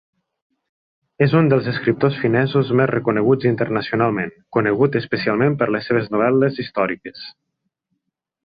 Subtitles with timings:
[1.25, 7.27] És un dels escriptors finesos més reconeguts internacionalment, conegut especialment per les seves novel·les històriques.